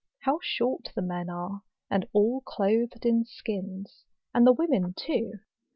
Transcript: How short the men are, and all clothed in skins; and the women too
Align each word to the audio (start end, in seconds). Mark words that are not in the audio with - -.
How 0.21 0.39
short 0.41 0.91
the 0.95 1.03
men 1.03 1.29
are, 1.29 1.61
and 1.91 2.07
all 2.11 2.41
clothed 2.43 3.05
in 3.05 3.23
skins; 3.23 4.03
and 4.33 4.47
the 4.47 4.51
women 4.51 4.95
too 4.97 5.33